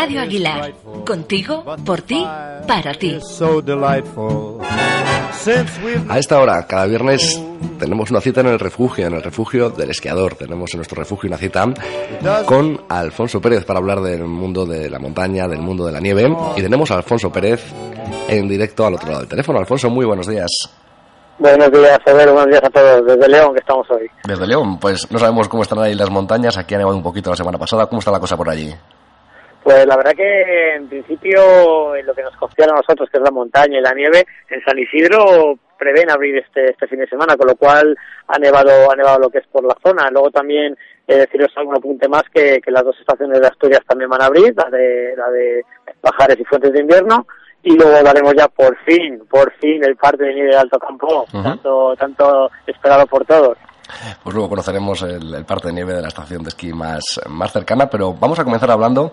[0.00, 0.72] Radio Aguilar.
[1.04, 2.26] Contigo, por ti,
[2.66, 3.18] para ti.
[6.08, 7.38] A esta hora, cada viernes,
[7.78, 10.36] tenemos una cita en el refugio, en el refugio del esquiador.
[10.36, 11.66] Tenemos en nuestro refugio una cita
[12.46, 16.34] con Alfonso Pérez para hablar del mundo de la montaña, del mundo de la nieve.
[16.56, 17.62] Y tenemos a Alfonso Pérez
[18.26, 19.58] en directo al otro lado del teléfono.
[19.58, 20.48] Alfonso, muy buenos días.
[21.38, 22.32] Buenos días, Pedro.
[22.32, 23.04] Buenos días a todos.
[23.04, 24.06] Desde León, que estamos hoy.
[24.24, 26.56] Desde León, pues no sabemos cómo están ahí las montañas.
[26.56, 27.86] Aquí ha nevado un poquito la semana pasada.
[27.86, 28.74] ¿Cómo está la cosa por allí?
[29.62, 33.22] Pues la verdad que en principio en lo que nos concierne a nosotros, que es
[33.22, 37.36] la montaña y la nieve, en San Isidro prevén abrir este, este fin de semana,
[37.36, 37.96] con lo cual
[38.28, 40.10] ha nevado, ha nevado lo que es por la zona.
[40.10, 44.10] Luego también eh, deciros algún apunte más que, que las dos estaciones de Asturias también
[44.10, 45.64] van a abrir, la de, la de
[46.02, 47.26] Bajares y Fuentes de Invierno,
[47.62, 51.26] y luego daremos ya por fin, por fin el parte de nieve de Alto Campo,
[51.32, 53.58] tanto, tanto esperado por todos.
[54.22, 57.52] Pues luego conoceremos el, el, parte de nieve de la estación de esquí más, más
[57.52, 59.10] cercana, pero vamos a comenzar hablando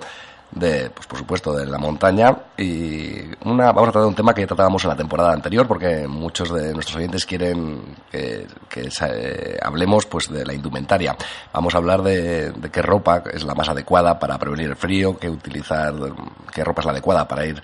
[0.51, 4.41] de, pues por supuesto, de la montaña y una, vamos a tratar un tema que
[4.41, 9.57] ya tratábamos en la temporada anterior porque muchos de nuestros oyentes quieren que, que eh,
[9.61, 11.15] hablemos pues de la indumentaria.
[11.53, 15.17] Vamos a hablar de, de, qué ropa es la más adecuada para prevenir el frío,
[15.17, 15.93] qué utilizar,
[16.53, 17.61] qué ropa es la adecuada para ir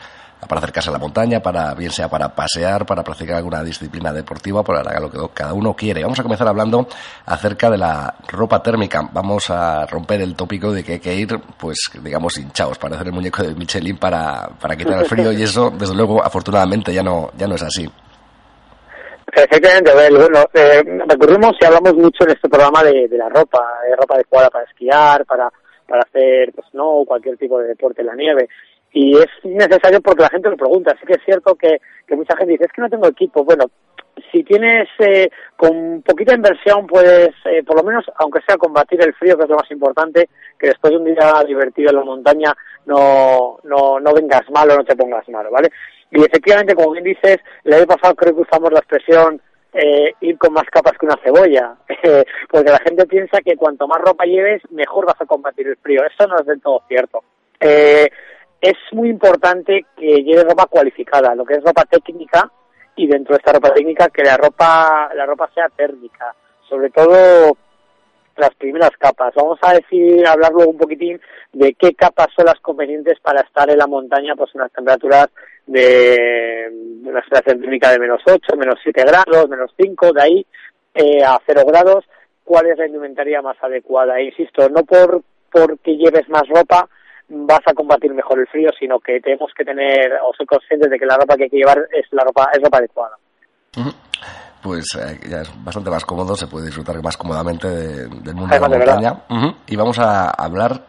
[0.48, 4.64] para acercarse a la montaña, para bien sea para pasear, para practicar alguna disciplina deportiva,
[4.64, 6.04] para lo que cada uno quiere.
[6.04, 6.88] Vamos a comenzar hablando
[7.26, 9.02] acerca de la ropa térmica.
[9.12, 13.08] Vamos a romper el tópico de que hay que ir, pues, digamos, hinchados, para hacer
[13.08, 17.04] el muñeco de Michelin para, para quitar el frío y eso, desde luego, afortunadamente ya
[17.04, 17.90] no, ya no es así.
[19.36, 23.96] Efectivamente, bueno, eh, recurrimos y hablamos mucho en este programa de, de la ropa, de
[23.96, 25.50] ropa adecuada para esquiar, para,
[25.88, 28.48] para hacer pues, snow, cualquier tipo de deporte en la nieve
[28.94, 30.94] y es necesario porque la gente lo pregunta.
[30.96, 33.44] Así que es cierto que, que mucha gente dice, es que no tengo equipo.
[33.44, 33.66] Bueno,
[34.32, 39.14] si tienes eh, con poquita inversión puedes, eh, por lo menos, aunque sea combatir el
[39.16, 42.54] frío, que es lo más importante, que después de un día divertido en la montaña
[42.86, 45.72] no, no, no vengas malo, no te pongas malo, ¿vale?
[46.12, 49.42] Y efectivamente, como bien dices, el año pasado creo que usamos la expresión
[49.74, 51.76] eh, ir con más capas que una cebolla,
[52.50, 56.02] porque la gente piensa que cuanto más ropa lleves, mejor vas a combatir el frío.
[56.06, 57.24] Eso no es del todo cierto.
[57.60, 58.08] Eh,
[58.64, 62.50] es muy importante que lleve ropa cualificada, lo que es ropa técnica
[62.96, 66.34] y dentro de esta ropa técnica que la ropa la ropa sea térmica,
[66.70, 67.58] sobre todo
[68.38, 69.34] las primeras capas.
[69.36, 71.20] Vamos a decir, hablar luego un poquitín
[71.52, 75.28] de qué capas son las convenientes para estar en la montaña, pues en las temperaturas
[75.68, 76.72] de
[77.04, 80.46] una sensación térmica de menos 8, menos 7 grados, menos 5, de ahí
[80.94, 82.06] eh, a 0 grados,
[82.46, 84.20] cuál es la indumentaria más adecuada.
[84.20, 85.22] E insisto, no por
[85.52, 86.90] porque lleves más ropa,
[87.30, 91.00] vas a combatir mejor el frío, sino que tenemos que tener o ser conscientes de
[91.00, 93.18] que la ropa que hay que llevar es la ropa es ropa adecuada.
[94.62, 98.48] Pues eh, ya es bastante más cómodo, se puede disfrutar más cómodamente de, del mundo
[98.52, 99.12] Además, de la montaña.
[99.30, 99.56] Uh -huh.
[99.68, 100.80] Y vamos a hablar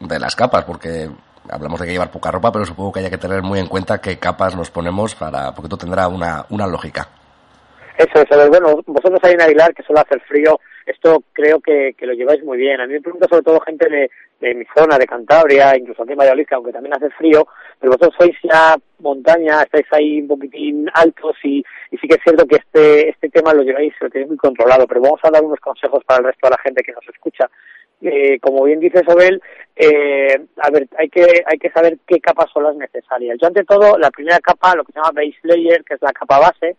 [0.00, 1.08] de las capas, porque
[1.50, 4.00] hablamos de que llevar poca ropa, pero supongo que haya que tener muy en cuenta
[4.00, 7.08] qué capas nos ponemos para, porque todo tendrá una, una lógica.
[7.96, 12.06] Eso es, bueno, vosotros ahí en Aguilar, que suele hacer frío, esto creo que, que
[12.06, 12.80] lo lleváis muy bien.
[12.80, 14.10] A mí me pregunta sobre todo gente de,
[14.44, 17.46] de mi zona, de Cantabria, incluso aquí en Valladolid, que aunque también hace frío,
[17.78, 22.22] pero vosotros sois ya montaña, estáis ahí un poquitín altos y, y sí que es
[22.22, 25.42] cierto que este, este tema lo lleváis, lo tenéis muy controlado, pero vamos a dar
[25.42, 27.48] unos consejos para el resto de la gente que nos escucha.
[28.02, 29.40] Eh, como bien dice Sobel,
[29.76, 33.38] eh, a ver, hay que, hay que saber qué capas son las necesarias.
[33.40, 36.12] Yo ante todo, la primera capa, lo que se llama base layer, que es la
[36.12, 36.76] capa base,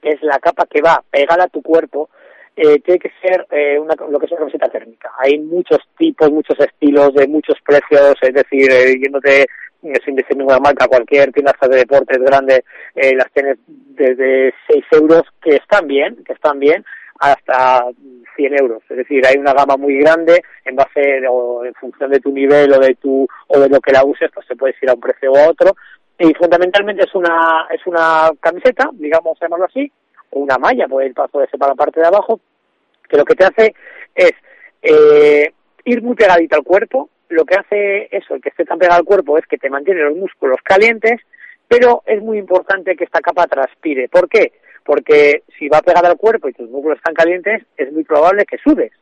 [0.00, 2.08] que es la capa que va pegada a tu cuerpo,
[2.56, 5.10] eh, tiene que ser eh, una, lo que es una camiseta térmica.
[5.18, 9.46] Hay muchos tipos, muchos estilos, de muchos precios, es decir, eh, yéndote
[9.84, 14.84] eh, sin decir ninguna marca, cualquier tienda de deportes grande, eh, las tienes desde 6
[14.92, 16.84] euros, que están bien, que están bien,
[17.18, 17.84] hasta
[18.36, 18.82] 100 euros.
[18.88, 22.72] Es decir, hay una gama muy grande en base o en función de tu nivel
[22.72, 25.00] o de tu o de lo que la uses, pues se puede ir a un
[25.00, 25.76] precio u otro.
[26.18, 29.90] Y fundamentalmente es una es una camiseta, digamos, llamarlo así,
[30.34, 32.40] una malla, puede ir puede ser para la parte de abajo,
[33.08, 33.74] que lo que te hace
[34.14, 34.32] es
[34.82, 35.52] eh,
[35.84, 37.10] ir muy pegadita al cuerpo.
[37.28, 40.02] Lo que hace eso, el que esté tan pegado al cuerpo, es que te mantiene
[40.02, 41.20] los músculos calientes,
[41.68, 44.08] pero es muy importante que esta capa transpire.
[44.08, 44.52] ¿Por qué?
[44.84, 48.58] Porque si va pegada al cuerpo y tus músculos están calientes, es muy probable que
[48.58, 48.92] sudes.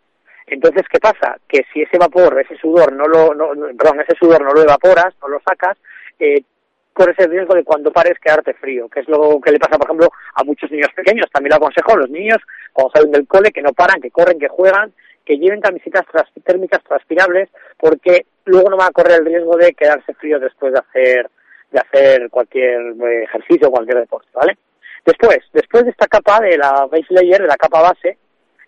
[0.46, 1.38] Entonces, ¿qué pasa?
[1.48, 5.14] Que si ese vapor, ese sudor, no lo, no, perdón, ese sudor no lo evaporas,
[5.20, 5.76] no lo sacas,
[6.18, 6.42] eh,
[6.92, 9.86] corres el riesgo de cuando pares quedarte frío, que es lo que le pasa, por
[9.86, 11.26] ejemplo, a muchos niños pequeños.
[11.32, 12.38] También lo aconsejo a los niños,
[12.72, 14.92] cuando salen del cole, que no paran, que corren, que juegan,
[15.24, 17.48] que lleven camisetas tras, térmicas transpirables,
[17.78, 21.30] porque luego no van a correr el riesgo de quedarse frío después de hacer,
[21.70, 24.58] de hacer cualquier eh, ejercicio cualquier deporte, ¿vale?
[25.04, 28.18] Después, después de esta capa de la base layer, de la capa base,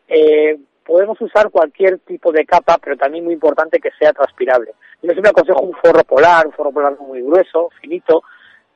[0.08, 4.72] eh, podemos usar cualquier tipo de capa, pero también muy importante que sea transpirable.
[5.02, 8.22] Yo siempre aconsejo un forro polar, un forro polar muy grueso, finito.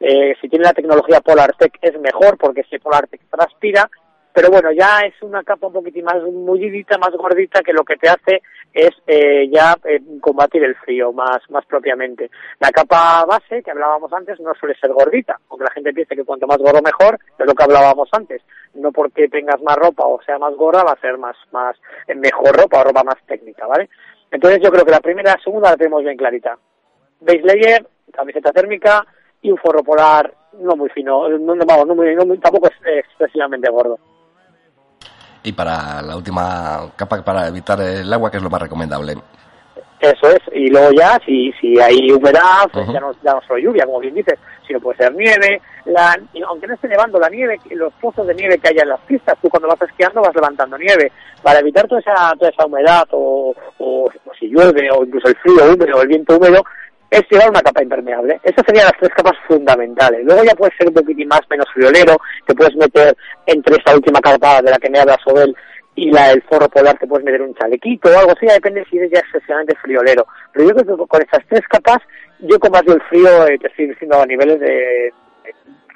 [0.01, 3.91] Eh, si tiene la tecnología PolarTech es mejor porque ese PolarTech transpira
[4.39, 7.97] pero bueno, ya es una capa un poquitín más mullidita, más gordita, que lo que
[7.97, 8.41] te hace
[8.73, 12.31] es eh, ya eh, combatir el frío más, más propiamente.
[12.61, 16.25] La capa base, que hablábamos antes, no suele ser gordita, aunque la gente piense que
[16.25, 18.43] cuanto más gordo mejor, es lo que hablábamos antes.
[18.75, 21.77] No porque tengas más ropa o sea más gorda va a ser más, más
[22.07, 23.89] eh, mejor ropa o ropa más técnica, ¿vale?
[24.31, 26.57] Entonces yo creo que la primera la segunda la tenemos bien clarita.
[27.21, 29.05] Base layer, camiseta térmica
[29.43, 33.71] y un forro polar no muy fino, no, vamos, no muy, no tampoco es excesivamente
[33.71, 33.99] gordo
[35.49, 39.15] y para la última capa para evitar el agua, que es lo más recomendable.
[40.01, 43.59] Eso es, y luego ya, si, si hay humedad, pues ya, no, ya no solo
[43.59, 46.17] lluvia, como bien dices, sino puede ser nieve, la,
[46.47, 49.37] aunque no esté nevando, la nieve, los pozos de nieve que haya en las pistas,
[49.43, 51.11] tú cuando vas esquiando vas levantando nieve,
[51.43, 55.37] para evitar toda esa, toda esa humedad, o, o, o si llueve, o incluso el
[55.37, 56.63] frío húmedo, o el viento húmedo,
[57.11, 58.41] es llevar una capa impermeable.
[58.43, 60.25] Esas serían las tres capas fundamentales.
[60.25, 62.17] Luego ya puedes ser un poquitín más, menos friolero,
[62.47, 63.17] te puedes meter
[63.47, 65.55] entre esa última capa de la que me habla Sobel
[65.95, 68.99] y la del forro polar te puedes meter un chalequito o algo así, depende si
[68.99, 70.27] eres ya excesivamente friolero.
[70.53, 71.99] Pero yo creo que con estas tres capas,
[72.39, 75.13] yo combate el frío, eh, te estoy diciendo a niveles de,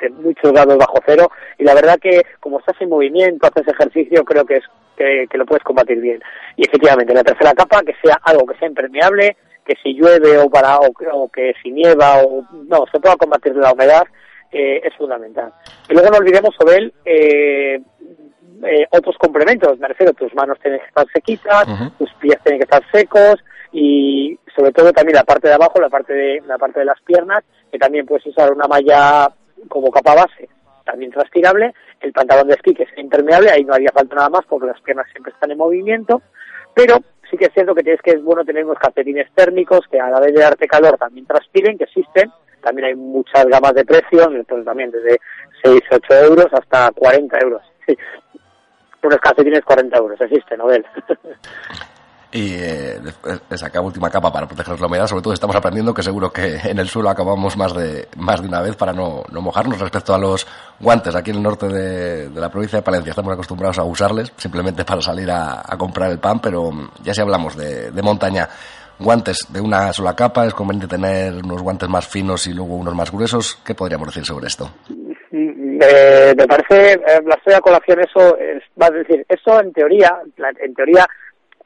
[0.01, 4.25] de, muchos grados bajo cero, y la verdad que como estás en movimiento, haces ejercicio,
[4.25, 4.65] creo que es
[4.97, 6.21] que lo puedes combatir bien.
[6.57, 10.51] Y efectivamente, la tercera capa, que sea algo que sea impermeable, que si llueve o
[10.51, 14.03] para o, que si nieva o no se pueda combatir la humedad
[14.51, 15.53] eh, es fundamental.
[15.89, 17.81] Y luego no olvidemos sobre él eh,
[18.65, 19.79] eh, otros complementos.
[19.79, 21.67] Me refiero tus manos tienen que estar sequitas
[21.99, 23.37] tus pies tienen que estar secos
[23.73, 27.01] y sobre todo también la parte de abajo la parte de la parte de las
[27.03, 29.29] piernas que también puedes usar una malla
[29.69, 30.49] como capa base
[30.85, 31.75] también transpirable.
[32.01, 34.81] El pantalón de esquí que es impermeable ahí no haría falta nada más porque las
[34.81, 36.23] piernas siempre están en movimiento.
[36.75, 36.99] Pero
[37.33, 40.11] sí que es cierto que tienes que es bueno tener unos calcetines térmicos que a
[40.11, 42.31] la vez de darte calor también transpiren, que existen.
[42.61, 45.19] También hay muchas gamas de precios, entonces también desde
[45.65, 47.63] 6, 8 euros hasta 40 euros.
[49.03, 50.85] Unos calcetines 40 euros, existen, Nobel.
[52.33, 52.99] y eh,
[53.51, 56.79] esa última capa para proteger la humedad, sobre todo estamos aprendiendo que seguro que en
[56.79, 60.19] el suelo acabamos más de, más de una vez para no, no mojarnos respecto a
[60.19, 60.47] los
[60.81, 61.15] guantes.
[61.15, 65.03] Aquí en el norte de, la provincia de Palencia estamos acostumbrados a usarles simplemente para
[65.03, 66.71] salir a, comprar el pan, pero
[67.03, 68.49] ya si hablamos de, de montaña,
[68.99, 72.95] guantes de una sola capa, es conveniente tener unos guantes más finos y luego unos
[72.95, 73.59] más gruesos.
[73.65, 74.71] ¿Qué podríamos decir sobre esto?
[76.37, 80.17] me parece, eh, la estoy a colación, eso es, va a decir, eso en teoría,
[80.61, 81.07] en teoría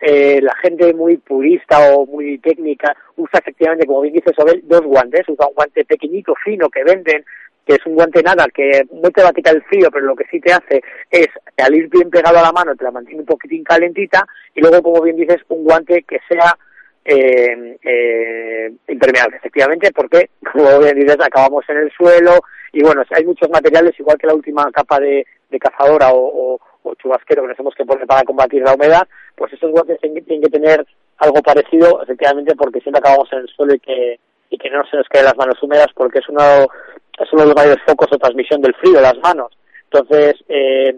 [0.01, 4.83] eh, la gente muy purista o muy técnica usa efectivamente, como bien dice Sobel, dos
[4.83, 5.29] guantes.
[5.29, 7.25] Usa un guante pequeñito, fino, que venden,
[7.67, 10.17] que es un guante nada, que no te va a quitar el frío, pero lo
[10.17, 13.21] que sí te hace es, al ir bien pegado a la mano, te la mantiene
[13.21, 16.57] un poquitín calentita, y luego, como bien dices, un guante que sea
[17.05, 22.35] eh, eh, impermeable, efectivamente, porque, como bien dices, acabamos en el suelo,
[22.73, 25.27] y bueno, hay muchos materiales, igual que la última capa de,
[25.59, 29.71] cazadora o, o chubasquero que nos hemos que poner para combatir la humedad, pues esos
[29.71, 30.87] guantes tienen, que tener
[31.19, 34.19] algo parecido, efectivamente, porque siempre acabamos en el suelo y que,
[34.51, 37.49] y que no se nos queden las manos húmedas, porque es uno, es uno de
[37.49, 39.53] los mayores focos de transmisión del frío, las manos.
[39.91, 40.97] Entonces, eh,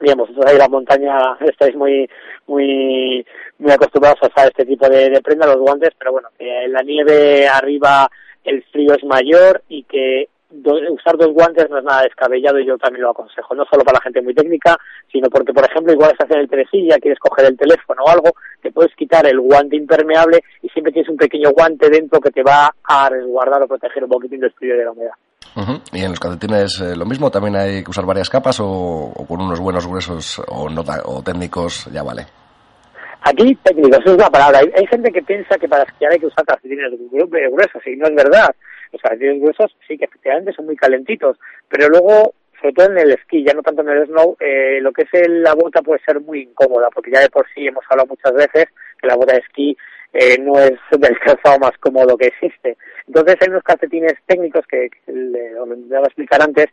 [0.00, 2.08] digamos, vosotros ahí en la montaña estáis muy,
[2.46, 3.26] muy,
[3.58, 6.72] muy acostumbrados a usar este tipo de, de prenda, los guantes, pero bueno, que en
[6.72, 8.08] la nieve arriba
[8.44, 10.28] el frío es mayor y que
[10.90, 13.98] usar dos guantes no es nada descabellado y yo también lo aconsejo, no solo para
[13.98, 14.76] la gente muy técnica,
[15.10, 18.30] sino porque, por ejemplo, igual estás en el telesilla, quieres coger el teléfono o algo,
[18.60, 22.42] te puedes quitar el guante impermeable y siempre tienes un pequeño guante dentro que te
[22.42, 25.14] va a resguardar o proteger un poquitín del frío de la humedad.
[25.92, 27.30] ¿Y en los calcetines eh, lo mismo?
[27.30, 31.90] ¿También hay que usar varias capas o, con unos buenos gruesos o, no, o técnicos
[31.92, 32.24] ya vale?
[33.20, 34.60] Aquí técnicos es una palabra.
[34.60, 38.06] Hay, hay, gente que piensa que para esquiar hay que usar calcetines gruesos y no
[38.06, 38.54] es verdad
[38.92, 43.12] los calcetines gruesos sí que efectivamente son muy calentitos, pero luego, sobre todo en el
[43.12, 46.20] esquí, ya no tanto en el snow, eh, lo que es la bota puede ser
[46.20, 48.66] muy incómoda, porque ya de por sí hemos hablado muchas veces
[49.00, 49.76] que la bota de esquí
[50.12, 52.76] eh, no es del calzado más cómodo que existe.
[53.06, 56.66] Entonces hay unos calcetines técnicos que, que le, voy a explicar antes,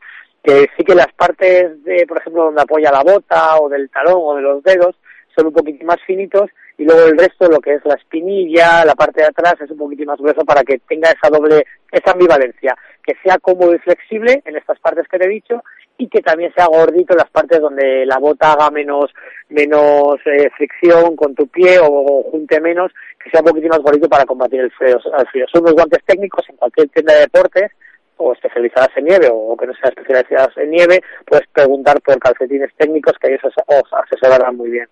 [0.44, 4.18] que sí que las partes de, por ejemplo, donde apoya la bota o del talón
[4.18, 4.96] o de los dedos
[5.36, 6.50] son un poquito más finitos
[6.80, 9.78] y luego el resto, lo que es la espinilla, la parte de atrás, es un
[9.78, 14.42] poquito más grueso para que tenga esa doble, esa ambivalencia, que sea cómodo y flexible
[14.46, 15.62] en estas partes que te he dicho
[15.98, 19.12] y que también sea gordito en las partes donde la bota haga menos,
[19.50, 24.08] menos eh, fricción con tu pie o, junte menos, que sea un poquito más gordito
[24.08, 25.02] para combatir el frío.
[25.18, 25.46] El frío.
[25.52, 27.72] Son unos guantes técnicos en cualquier tienda de deportes
[28.16, 32.74] o especializadas en nieve o que no sean especializadas en nieve, puedes preguntar por calcetines
[32.78, 34.88] técnicos que ellos os asesorarán muy bien.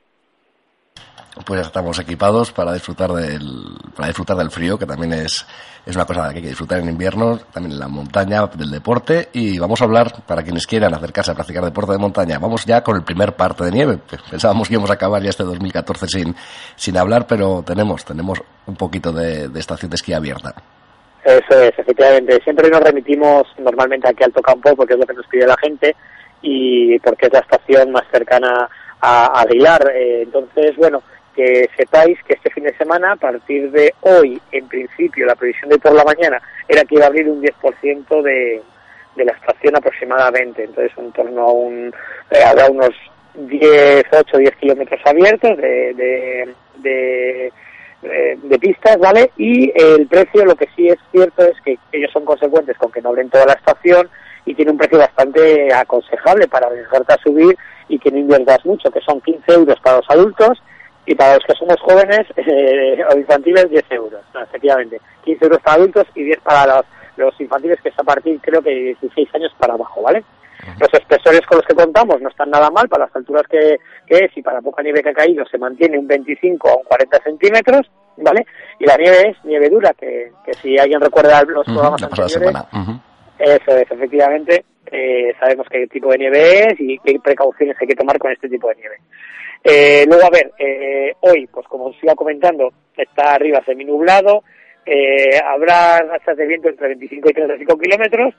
[1.45, 5.45] Pues estamos equipados para disfrutar del, para disfrutar del frío, que también es,
[5.85, 9.29] es una cosa que hay que disfrutar en invierno, también en la montaña, del deporte,
[9.33, 12.83] y vamos a hablar, para quienes quieran acercarse a practicar deporte de montaña, vamos ya
[12.83, 13.99] con el primer parte de nieve.
[14.29, 16.35] Pensábamos que íbamos a acabar ya este 2014 sin,
[16.75, 20.53] sin hablar, pero tenemos, tenemos un poquito de, estación de esquí abierta.
[21.23, 22.39] Eso es, efectivamente.
[22.43, 25.57] Siempre nos remitimos normalmente aquí al Alto Campo porque es lo que nos pide la
[25.57, 25.95] gente
[26.41, 28.69] y porque es la estación más cercana
[29.01, 29.91] a, Aguilar.
[29.93, 31.01] Eh, entonces, bueno,
[31.37, 35.69] que sepáis que este fin de semana, a partir de hoy, en principio, la previsión
[35.69, 38.59] de por la mañana era que iba a abrir un 10% de,
[39.15, 40.63] de la estación aproximadamente.
[40.63, 41.93] Entonces, en torno a un,
[42.31, 42.89] eh, habrá unos
[43.35, 46.47] 10, 8, 10 kilómetros abiertos de,
[46.83, 47.51] eh,
[48.41, 49.29] de pistas, ¿vale?
[49.37, 53.01] Y el precio, lo que sí es cierto es que ellos son consecuentes con que
[53.01, 54.09] no abren toda la estación
[54.43, 57.55] y tiene un precio bastante aconsejable para dejarte a subir
[57.89, 60.63] y que no inviertas mucho, que son 15 euros para los adultos
[61.07, 64.99] y para los que somos jóvenes eh, o infantiles 10 euros, efectivamente.
[65.23, 66.85] 15 euros para adultos y 10 para los,
[67.15, 70.23] los infantiles que es a partir creo que de 16 años para abajo, ¿vale?
[70.79, 74.31] Los espesores con los que contamos no están nada mal para las alturas que, es
[74.35, 77.89] y para poca nieve que ha caído se mantiene un 25 o un 40 centímetros,
[78.17, 78.45] ¿vale?
[78.79, 82.53] Y la nieve es nieve dura, que, que si alguien recuerda los programas anteriores,
[83.39, 87.95] eso es, efectivamente, eh, sabemos qué tipo de nieve es y qué precauciones hay que
[87.95, 88.97] tomar con este tipo de nieve.
[89.63, 94.43] Eh, luego, a ver, eh, hoy, pues como os iba comentando, está arriba seminublado,
[94.85, 98.33] eh, habrá rachas de viento entre 25 y 35 kilómetros,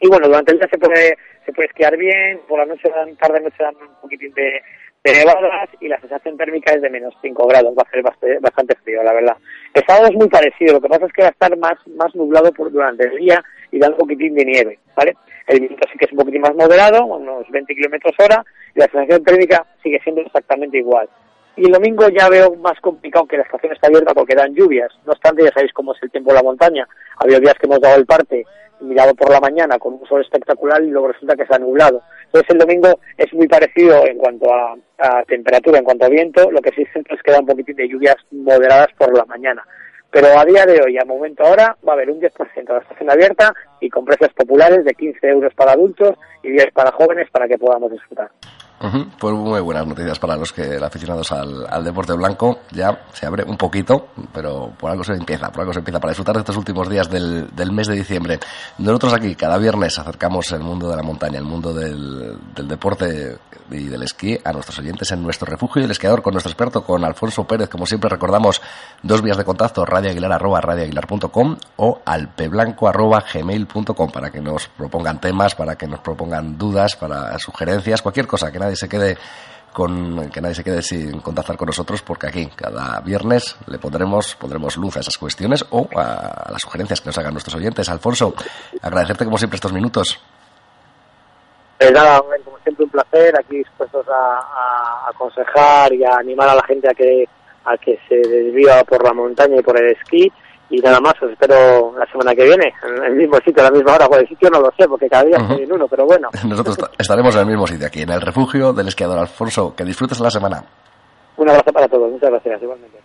[0.00, 3.40] y bueno, durante el día se puede, se puede esquiar bien, por la noche tarde
[3.40, 4.60] noche dan un poquitín de,
[5.04, 9.02] nevadas y la sensación térmica es de menos 5 grados, va a ser bastante, frío,
[9.02, 9.36] la verdad.
[9.72, 12.14] El sábado es muy parecido, lo que pasa es que va a estar más, más
[12.14, 15.14] nublado por, durante el día y da un poquitín de nieve, ¿vale?
[15.50, 18.86] El viento sí que es un poquitín más moderado, unos 20 kilómetros hora, y la
[18.86, 21.08] sensación térmica sigue siendo exactamente igual.
[21.56, 24.92] Y el domingo ya veo más complicado que la estación está abierta porque dan lluvias.
[25.04, 26.86] No obstante, ya sabéis cómo es el tiempo en la montaña.
[27.16, 28.46] Había días que hemos dado el parte
[28.78, 32.00] mirado por la mañana con un sol espectacular y luego resulta que se ha nublado.
[32.26, 34.76] Entonces el domingo es muy parecido en cuanto a,
[35.26, 38.16] temperatura, en cuanto a viento, lo que sí es que da un poquitín de lluvias
[38.30, 39.66] moderadas por la mañana.
[40.10, 42.80] Pero a día de hoy, a momento ahora, va a haber un 10% de la
[42.80, 47.30] estación abierta y con precios populares de 15 euros para adultos y 10 para jóvenes
[47.30, 48.30] para que podamos disfrutar.
[48.80, 52.60] Pues muy buenas noticias para los que aficionados al, deporte blanco.
[52.70, 56.12] Ya se abre un poquito, pero por algo se empieza, por algo se empieza para
[56.12, 58.40] disfrutar de estos últimos días del, del mes de diciembre.
[58.78, 63.36] Nosotros aquí cada viernes acercamos el mundo de la montaña, el mundo del, del deporte
[63.70, 66.82] y del esquí a nuestros oyentes en nuestro refugio y el esquiador con nuestro experto,
[66.82, 67.68] con Alfonso Pérez.
[67.68, 68.62] Como siempre recordamos
[69.02, 75.20] dos vías de contacto, radioaguilar arroba radioaguilar.com o alpeblanco arroba gmail.com para que nos propongan
[75.20, 79.16] temas, para que nos propongan dudas, para sugerencias, cualquier cosa que nadie se quede
[79.72, 84.34] con que nadie se quede sin contactar con nosotros porque aquí cada viernes le pondremos
[84.36, 87.88] pondremos luz a esas cuestiones o a, las sugerencias que nos hagan nuestros oyentes.
[87.88, 88.34] Alfonso,
[88.82, 90.20] agradecerte como siempre estos minutos.
[91.78, 96.62] Pues nada, como siempre un placer, aquí dispuestos a, aconsejar y a animar a la
[96.64, 97.28] gente a que
[97.64, 100.32] a que se desvíe por la montaña y por el esquí
[100.70, 103.72] y nada más, os espero la semana que viene, en el mismo sitio, a la
[103.72, 104.06] misma hora.
[104.06, 106.28] Por el sitio no lo sé, porque cada día estoy en uno, pero bueno.
[106.46, 109.74] Nosotros estaremos en el mismo sitio, aquí, en el refugio del esquiador Alfonso.
[109.74, 110.64] Que disfrutes la semana.
[111.36, 112.98] Un abrazo para todos, muchas gracias, igualmente.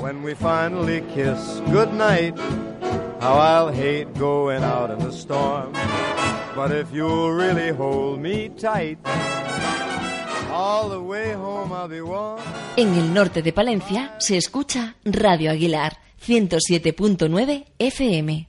[0.00, 2.36] When we finally kiss goodnight,
[3.20, 5.72] how I'll hate going out in the storm.
[6.56, 8.98] But if you'll really hold me tight,
[10.52, 12.40] all the way home I'll be warm.
[12.76, 18.42] En el norte de Palencia se escucha Radio Aguilar 107.9 FM.